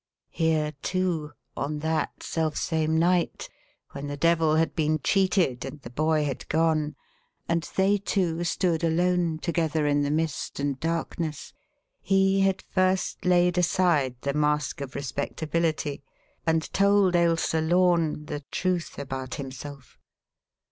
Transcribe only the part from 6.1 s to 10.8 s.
had gone, and they two stood alone together in the mist and